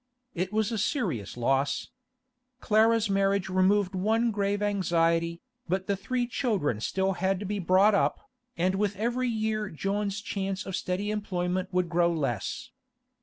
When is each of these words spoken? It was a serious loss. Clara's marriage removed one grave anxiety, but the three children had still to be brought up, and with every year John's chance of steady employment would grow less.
It 0.33 0.51
was 0.51 0.71
a 0.71 0.79
serious 0.79 1.37
loss. 1.37 1.91
Clara's 2.59 3.07
marriage 3.07 3.49
removed 3.49 3.93
one 3.93 4.31
grave 4.31 4.63
anxiety, 4.63 5.43
but 5.69 5.85
the 5.85 5.95
three 5.95 6.25
children 6.25 6.77
had 6.77 6.83
still 6.83 7.13
to 7.13 7.45
be 7.45 7.59
brought 7.59 7.93
up, 7.93 8.27
and 8.57 8.73
with 8.73 8.95
every 8.95 9.29
year 9.29 9.69
John's 9.69 10.19
chance 10.19 10.65
of 10.65 10.75
steady 10.75 11.11
employment 11.11 11.71
would 11.71 11.87
grow 11.87 12.11
less. 12.11 12.71